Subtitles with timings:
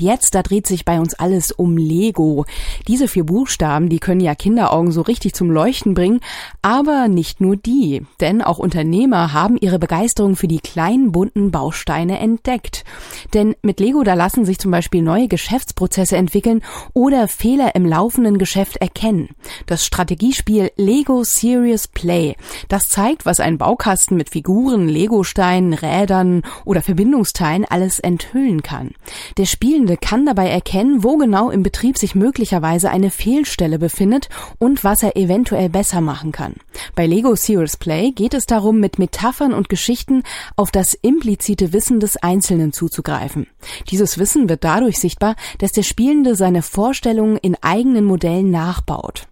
[0.00, 2.44] Jetzt, da dreht sich bei uns alles um Lego.
[2.86, 6.20] Diese vier Buchstaben, die können ja Kinderaugen so richtig zum Leuchten bringen,
[6.62, 12.20] aber nicht nur die, denn auch Unternehmer haben ihre Begeisterung für die kleinen bunten Bausteine
[12.20, 12.84] entdeckt.
[13.34, 16.62] Denn mit Lego, da lassen sich zum Beispiel neue Geschäftsprozesse entwickeln
[16.94, 19.30] oder Fehler im laufenden Geschäft erkennen.
[19.66, 22.36] Das Strategiespiel Lego Serious Play,
[22.68, 28.92] das zeigt, was ein Baukasten mit Figuren, Legosteinen, Rädern oder Verbindungsteilen alles enthüllen kann.
[29.38, 34.28] Der Spielende Kunde kann dabei erkennen, wo genau im Betrieb sich möglicherweise eine Fehlstelle befindet
[34.58, 36.56] und was er eventuell besser machen kann.
[36.94, 40.24] Bei Lego Serious Play geht es darum, mit Metaphern und Geschichten
[40.56, 43.46] auf das implizite Wissen des Einzelnen zuzugreifen.
[43.90, 49.26] Dieses Wissen wird dadurch sichtbar, dass der Spielende seine Vorstellungen in eigenen Modellen nachbaut.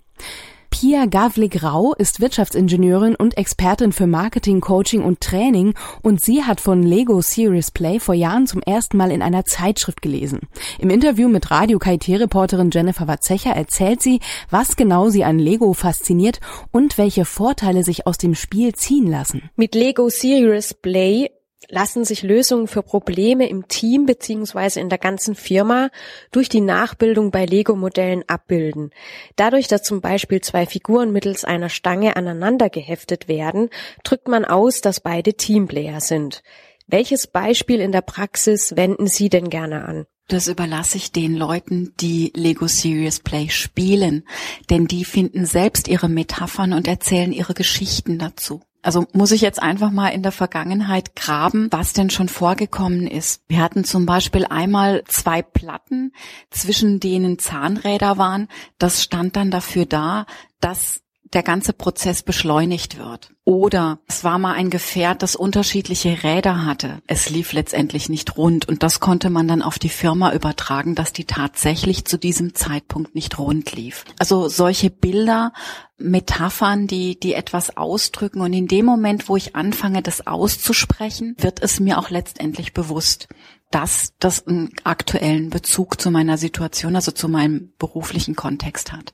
[0.70, 6.82] Pia Gavlik-Rau ist Wirtschaftsingenieurin und Expertin für Marketing, Coaching und Training und sie hat von
[6.82, 10.40] Lego Serious Play vor Jahren zum ersten Mal in einer Zeitschrift gelesen.
[10.78, 14.20] Im Interview mit Radio KIT-Reporterin Jennifer Watzecher erzählt sie,
[14.50, 16.40] was genau sie an Lego fasziniert
[16.72, 19.50] und welche Vorteile sich aus dem Spiel ziehen lassen.
[19.56, 21.30] Mit Lego Serious Play
[21.68, 25.90] lassen sich Lösungen für Probleme im Team beziehungsweise in der ganzen Firma
[26.30, 28.90] durch die Nachbildung bei Lego-Modellen abbilden.
[29.36, 33.70] Dadurch, dass zum Beispiel zwei Figuren mittels einer Stange aneinander geheftet werden,
[34.04, 36.42] drückt man aus, dass beide Teamplayer sind.
[36.86, 40.06] Welches Beispiel in der Praxis wenden Sie denn gerne an?
[40.28, 44.26] Das überlasse ich den Leuten, die Lego Serious Play spielen,
[44.70, 48.62] denn die finden selbst ihre Metaphern und erzählen ihre Geschichten dazu.
[48.86, 53.42] Also muss ich jetzt einfach mal in der Vergangenheit graben, was denn schon vorgekommen ist.
[53.48, 56.12] Wir hatten zum Beispiel einmal zwei Platten,
[56.52, 58.46] zwischen denen Zahnräder waren.
[58.78, 60.24] Das stand dann dafür da,
[60.60, 61.00] dass
[61.32, 63.30] der ganze Prozess beschleunigt wird.
[63.44, 67.00] Oder es war mal ein Gefährt, das unterschiedliche Räder hatte.
[67.06, 71.12] Es lief letztendlich nicht rund und das konnte man dann auf die Firma übertragen, dass
[71.12, 74.04] die tatsächlich zu diesem Zeitpunkt nicht rund lief.
[74.18, 75.52] Also solche Bilder,
[75.98, 81.62] Metaphern, die, die etwas ausdrücken und in dem Moment, wo ich anfange, das auszusprechen, wird
[81.62, 83.28] es mir auch letztendlich bewusst
[83.70, 89.12] dass das einen aktuellen Bezug zu meiner Situation, also zu meinem beruflichen Kontext hat.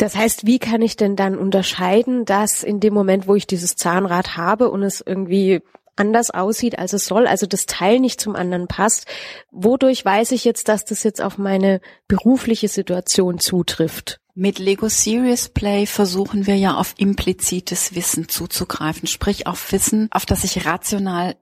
[0.00, 3.76] Das heißt, wie kann ich denn dann unterscheiden, dass in dem Moment, wo ich dieses
[3.76, 5.60] Zahnrad habe und es irgendwie
[5.94, 9.04] anders aussieht, als es soll, also das Teil nicht zum anderen passt,
[9.50, 14.20] wodurch weiß ich jetzt, dass das jetzt auf meine berufliche Situation zutrifft?
[14.34, 20.24] Mit Lego Serious Play versuchen wir ja auf implizites Wissen zuzugreifen, sprich auf Wissen, auf
[20.24, 21.36] das ich rational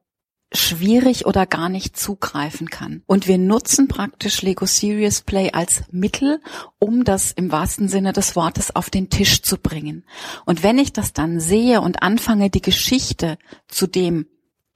[0.52, 3.02] schwierig oder gar nicht zugreifen kann.
[3.06, 6.40] Und wir nutzen praktisch Lego Serious Play als Mittel,
[6.78, 10.04] um das im wahrsten Sinne des Wortes auf den Tisch zu bringen.
[10.46, 14.26] Und wenn ich das dann sehe und anfange, die Geschichte zu dem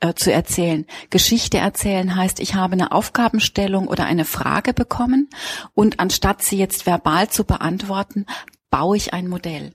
[0.00, 0.84] äh, zu erzählen.
[1.11, 5.31] Geschichte erzählen heißt, ich habe eine Aufgabenstellung oder eine Frage bekommen
[5.75, 8.27] und anstatt sie jetzt verbal zu beantworten,
[8.69, 9.75] baue ich ein Modell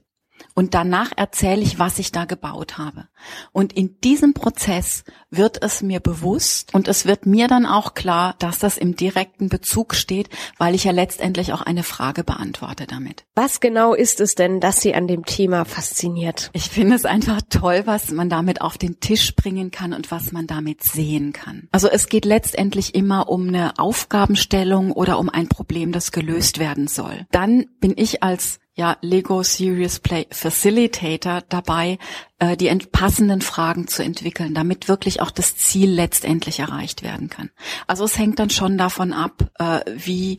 [0.54, 3.08] und danach erzähle ich, was ich da gebaut habe.
[3.52, 8.34] Und in diesem Prozess wird es mir bewusst und es wird mir dann auch klar,
[8.38, 13.24] dass das im direkten Bezug steht, weil ich ja letztendlich auch eine Frage beantworte damit.
[13.34, 16.50] Was genau ist es denn, dass Sie an dem Thema fasziniert?
[16.52, 20.32] Ich finde es einfach toll, was man damit auf den Tisch bringen kann und was
[20.32, 21.68] man damit sehen kann.
[21.72, 26.88] Also es geht letztendlich immer um eine Aufgabenstellung oder um ein Problem, das gelöst werden
[26.88, 27.26] soll.
[27.30, 31.98] Dann bin ich als ja, Lego Serious Play Facilitator dabei,
[32.38, 37.50] äh, die passenden Fragen zu entwickeln, damit wirklich auch das Ziel letztendlich erreicht werden kann.
[37.86, 40.38] Also es hängt dann schon davon ab, äh, wie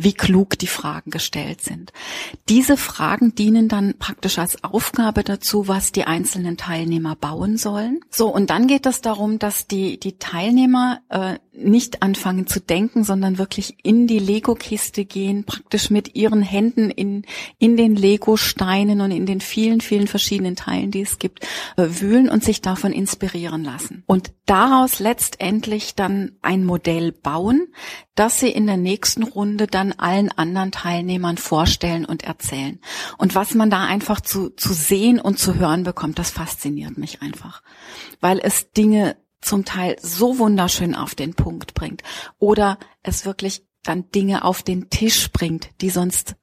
[0.00, 1.92] wie klug die Fragen gestellt sind.
[2.48, 8.00] Diese Fragen dienen dann praktisch als Aufgabe dazu, was die einzelnen Teilnehmer bauen sollen.
[8.08, 13.04] So, und dann geht es darum, dass die, die Teilnehmer äh, nicht anfangen zu denken,
[13.04, 17.24] sondern wirklich in die Lego-Kiste gehen, praktisch mit ihren Händen in,
[17.58, 21.44] in den Lego-Steinen und in den vielen, vielen verschiedenen Teilen, die es gibt,
[21.76, 24.04] äh, wühlen und sich davon inspirieren lassen.
[24.06, 27.68] Und daraus letztendlich dann ein Modell bauen,
[28.14, 32.80] das sie in der nächsten Runde dann allen anderen Teilnehmern vorstellen und erzählen.
[33.16, 37.22] Und was man da einfach zu, zu sehen und zu hören bekommt, das fasziniert mich
[37.22, 37.62] einfach.
[38.20, 42.02] Weil es Dinge zum Teil so wunderschön auf den Punkt bringt
[42.38, 46.36] oder es wirklich dann Dinge auf den Tisch bringt, die sonst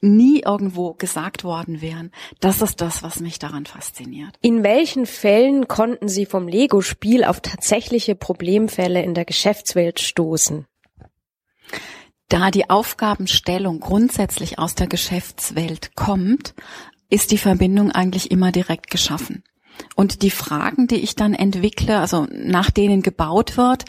[0.00, 2.12] nie irgendwo gesagt worden wären.
[2.40, 4.36] Das ist das, was mich daran fasziniert.
[4.40, 10.66] In welchen Fällen konnten Sie vom Lego-Spiel auf tatsächliche Problemfälle in der Geschäftswelt stoßen?
[12.28, 16.54] Da die Aufgabenstellung grundsätzlich aus der Geschäftswelt kommt,
[17.08, 19.42] ist die Verbindung eigentlich immer direkt geschaffen.
[19.94, 23.84] Und die Fragen, die ich dann entwickle, also nach denen gebaut wird,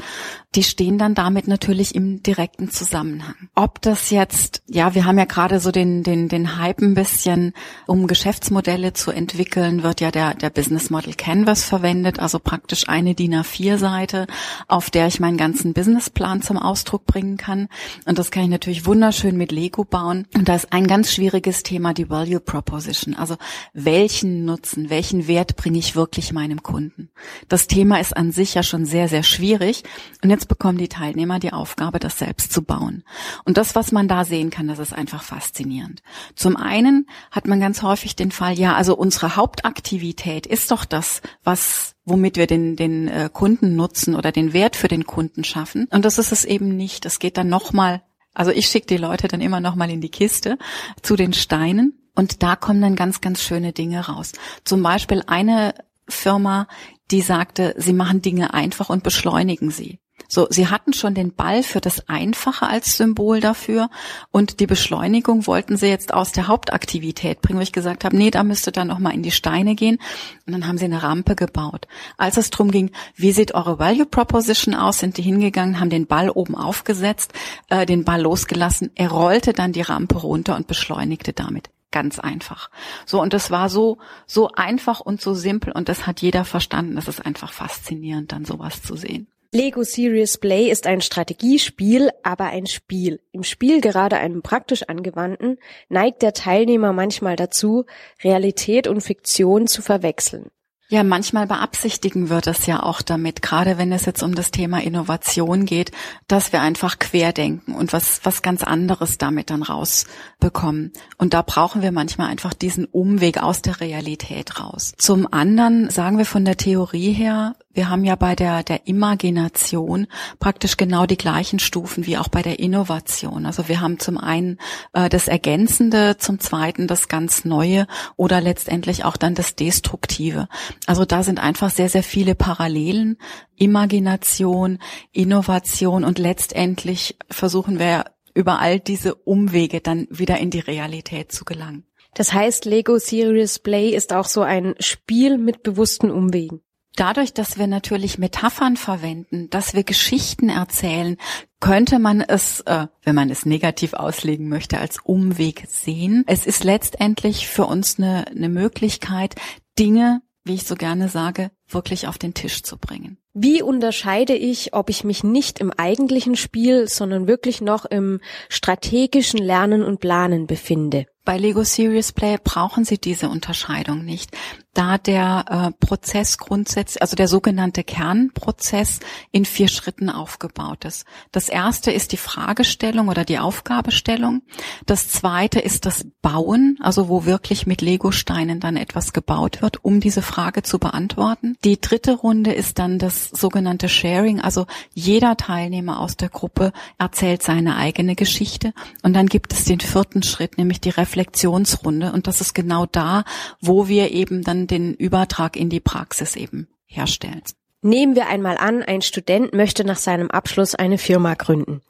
[0.56, 3.36] die stehen dann damit natürlich im direkten Zusammenhang.
[3.54, 7.54] Ob das jetzt, ja, wir haben ja gerade so den, den, den Hype ein bisschen,
[7.86, 13.14] um Geschäftsmodelle zu entwickeln, wird ja der, der Business Model Canvas verwendet, also praktisch eine
[13.14, 14.26] DIN A4-Seite,
[14.68, 17.68] auf der ich meinen ganzen Businessplan zum Ausdruck bringen kann.
[18.06, 20.28] Und das kann ich natürlich wunderschön mit Lego bauen.
[20.36, 23.14] Und da ist ein ganz schwieriges Thema die Value Proposition.
[23.14, 23.36] Also
[23.74, 27.10] welchen Nutzen, welchen Wert bringe ich wirklich meinem Kunden?
[27.48, 29.84] Das Thema ist an sich ja schon sehr, sehr schwierig.
[30.24, 33.04] Und jetzt bekommen die Teilnehmer die Aufgabe, das selbst zu bauen.
[33.46, 36.02] Und das, was man da sehen kann, das ist einfach faszinierend.
[36.36, 41.22] Zum einen hat man ganz häufig den Fall, ja, also unsere Hauptaktivität ist doch das,
[41.44, 45.88] was womit wir den, den äh, Kunden nutzen oder den Wert für den Kunden schaffen.
[45.92, 47.06] Und das ist es eben nicht.
[47.06, 48.02] Es geht dann nochmal,
[48.34, 50.58] also ich schicke die Leute dann immer nochmal in die Kiste
[51.02, 51.99] zu den Steinen.
[52.16, 54.34] Und da kommen dann ganz, ganz schöne Dinge raus.
[54.64, 55.74] Zum Beispiel eine
[56.08, 56.68] Firma,
[57.12, 60.00] die sagte, sie machen Dinge einfach und beschleunigen sie.
[60.28, 63.90] So, sie hatten schon den Ball für das Einfache als Symbol dafür
[64.32, 68.30] und die Beschleunigung wollten sie jetzt aus der Hauptaktivität bringen, wo ich gesagt habe, nee,
[68.30, 69.98] da müsste dann noch mal in die Steine gehen
[70.46, 71.88] und dann haben sie eine Rampe gebaut.
[72.18, 76.06] Als es drum ging, wie sieht eure Value Proposition aus, sind die hingegangen, haben den
[76.06, 77.34] Ball oben aufgesetzt,
[77.70, 82.70] äh, den Ball losgelassen, er rollte dann die Rampe runter und beschleunigte damit ganz einfach.
[83.06, 86.96] So, und das war so, so einfach und so simpel und das hat jeder verstanden.
[86.96, 89.28] Das ist einfach faszinierend, dann sowas zu sehen.
[89.52, 93.20] Lego Serious Play ist ein Strategiespiel, aber ein Spiel.
[93.32, 95.58] Im Spiel, gerade einem praktisch angewandten,
[95.90, 97.86] neigt der Teilnehmer manchmal dazu,
[98.24, 100.52] Realität und Fiktion zu verwechseln.
[100.92, 104.82] Ja, manchmal beabsichtigen wir das ja auch damit, gerade wenn es jetzt um das Thema
[104.82, 105.92] Innovation geht,
[106.28, 110.92] dass wir einfach querdenken und was, was ganz anderes damit dann rausbekommen.
[111.20, 114.94] Und da brauchen wir manchmal einfach diesen Umweg aus der Realität raus.
[114.98, 120.08] Zum anderen sagen wir von der Theorie her, wir haben ja bei der, der Imagination
[120.40, 123.46] praktisch genau die gleichen Stufen wie auch bei der Innovation.
[123.46, 124.58] Also wir haben zum einen
[124.92, 127.88] äh, das Ergänzende, zum zweiten das ganz Neue
[128.18, 130.50] oder letztendlich auch dann das Destruktive.
[130.88, 133.18] Also da sind einfach sehr, sehr viele Parallelen.
[133.56, 134.80] Imagination,
[135.14, 141.46] Innovation und letztendlich versuchen wir über all diese Umwege dann wieder in die Realität zu
[141.46, 141.86] gelangen.
[142.14, 146.60] Das heißt, Lego Serious Play ist auch so ein Spiel mit bewussten Umwegen.
[147.00, 151.16] Dadurch, dass wir natürlich Metaphern verwenden, dass wir Geschichten erzählen,
[151.62, 156.26] könnte man es, äh, wenn man es negativ auslegen möchte, als Umweg sehen.
[156.28, 159.36] Es ist letztendlich für uns eine, eine Möglichkeit,
[159.80, 163.18] Dinge, wie ich so gerne sage, wirklich auf den Tisch zu bringen.
[163.34, 168.20] Wie unterscheide ich, ob ich mich nicht im eigentlichen Spiel, sondern wirklich noch im
[168.50, 171.06] strategischen Lernen und Planen befinde?
[171.24, 174.36] Bei Lego Serious Play brauchen Sie diese Unterscheidung nicht
[174.74, 179.00] da der äh, Prozess grundsätzlich, also der sogenannte Kernprozess
[179.32, 181.06] in vier Schritten aufgebaut ist.
[181.32, 184.44] Das erste ist die Fragestellung oder die Aufgabestellung.
[184.86, 190.00] Das zweite ist das Bauen, also wo wirklich mit Legosteinen dann etwas gebaut wird, um
[190.00, 191.58] diese Frage zu beantworten.
[191.64, 197.42] Die dritte Runde ist dann das sogenannte Sharing, also jeder Teilnehmer aus der Gruppe erzählt
[197.42, 202.42] seine eigene Geschichte und dann gibt es den vierten Schritt, nämlich die Reflexionsrunde und das
[202.42, 203.24] ist genau da,
[203.62, 207.42] wo wir eben dann den Übertrag in die Praxis eben herstellen.
[207.82, 211.82] Nehmen wir einmal an, ein Student möchte nach seinem Abschluss eine Firma gründen.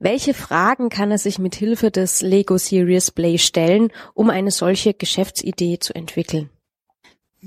[0.00, 4.92] Welche Fragen kann er sich mit Hilfe des Lego Serious Play stellen, um eine solche
[4.92, 6.50] Geschäftsidee zu entwickeln?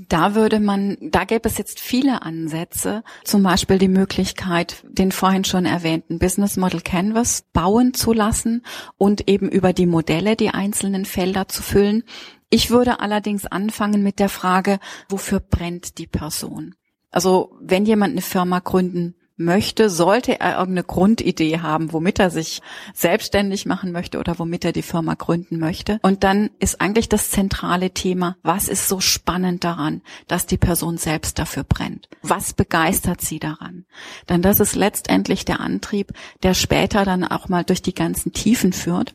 [0.08, 5.44] Da würde man, da gäbe es jetzt viele Ansätze, zum Beispiel die Möglichkeit, den vorhin
[5.44, 8.64] schon erwähnten Business Model Canvas bauen zu lassen
[8.96, 12.04] und eben über die Modelle die einzelnen Felder zu füllen
[12.50, 14.78] ich würde allerdings anfangen mit der Frage,
[15.08, 16.74] wofür brennt die Person?
[17.10, 22.60] Also wenn jemand eine Firma gründen möchte, sollte er irgendeine Grundidee haben, womit er sich
[22.94, 25.98] selbstständig machen möchte oder womit er die Firma gründen möchte.
[26.02, 30.98] Und dann ist eigentlich das zentrale Thema, was ist so spannend daran, dass die Person
[30.98, 32.08] selbst dafür brennt?
[32.22, 33.86] Was begeistert sie daran?
[34.28, 38.72] Denn das ist letztendlich der Antrieb, der später dann auch mal durch die ganzen Tiefen
[38.72, 39.14] führt.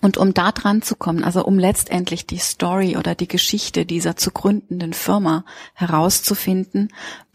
[0.00, 4.16] Und um da dran zu kommen, also um letztendlich die Story oder die Geschichte dieser
[4.16, 5.44] zu gründenden Firma
[5.74, 6.88] herauszufinden,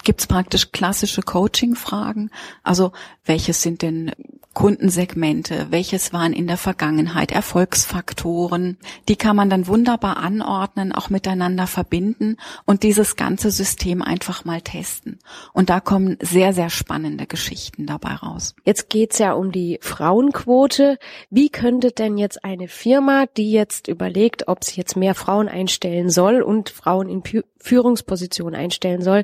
[0.04, 2.32] gibt's praktisch klassische Coaching-Fragen.
[2.64, 2.94] Also
[3.26, 4.12] welches sind denn
[4.58, 8.80] Kundensegmente, welches waren in der Vergangenheit Erfolgsfaktoren.
[9.08, 14.62] Die kann man dann wunderbar anordnen, auch miteinander verbinden und dieses ganze System einfach mal
[14.62, 15.20] testen.
[15.54, 18.56] Und da kommen sehr, sehr spannende Geschichten dabei raus.
[18.64, 20.98] Jetzt geht's ja um die Frauenquote.
[21.30, 26.10] Wie könnte denn jetzt eine Firma, die jetzt überlegt, ob sie jetzt mehr Frauen einstellen
[26.10, 27.22] soll und Frauen in
[27.60, 29.24] Führungspositionen einstellen soll,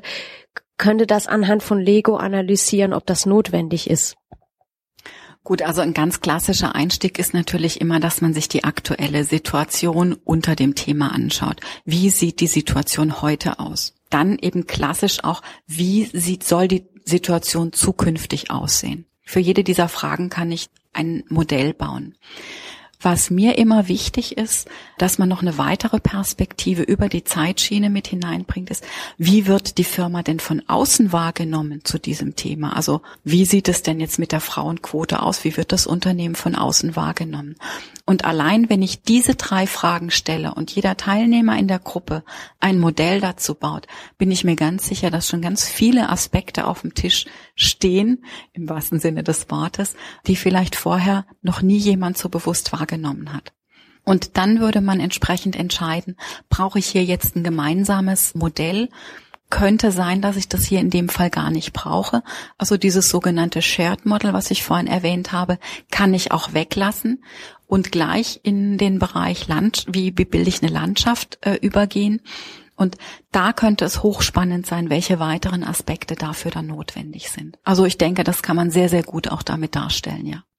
[0.76, 4.16] könnte das anhand von Lego analysieren, ob das notwendig ist?
[5.44, 10.16] Gut, also ein ganz klassischer Einstieg ist natürlich immer, dass man sich die aktuelle Situation
[10.24, 11.60] unter dem Thema anschaut.
[11.84, 13.94] Wie sieht die Situation heute aus?
[14.08, 19.04] Dann eben klassisch auch, wie sieht, soll die Situation zukünftig aussehen?
[19.22, 22.16] Für jede dieser Fragen kann ich ein Modell bauen.
[23.04, 28.06] Was mir immer wichtig ist, dass man noch eine weitere Perspektive über die Zeitschiene mit
[28.06, 28.82] hineinbringt, ist,
[29.18, 32.74] wie wird die Firma denn von außen wahrgenommen zu diesem Thema?
[32.74, 35.44] Also wie sieht es denn jetzt mit der Frauenquote aus?
[35.44, 37.56] Wie wird das Unternehmen von außen wahrgenommen?
[38.06, 42.22] Und allein, wenn ich diese drei Fragen stelle und jeder Teilnehmer in der Gruppe
[42.58, 46.80] ein Modell dazu baut, bin ich mir ganz sicher, dass schon ganz viele Aspekte auf
[46.80, 49.94] dem Tisch stehen, im wahrsten Sinne des Wortes,
[50.26, 53.52] die vielleicht vorher noch nie jemand so bewusst wahrgenommen hat.
[54.04, 56.16] Und dann würde man entsprechend entscheiden,
[56.50, 58.90] brauche ich hier jetzt ein gemeinsames Modell,
[59.50, 62.22] könnte sein, dass ich das hier in dem Fall gar nicht brauche.
[62.58, 65.58] Also dieses sogenannte Shared Model, was ich vorhin erwähnt habe,
[65.90, 67.22] kann ich auch weglassen
[67.66, 72.20] und gleich in den Bereich Land, wie bilde ich eine Landschaft äh, übergehen.
[72.76, 72.96] Und
[73.32, 77.58] da könnte es hochspannend sein, welche weiteren Aspekte dafür dann notwendig sind.
[77.64, 80.44] Also ich denke, das kann man sehr, sehr gut auch damit darstellen, ja.